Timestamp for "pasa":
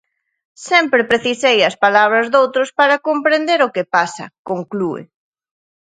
3.95-4.25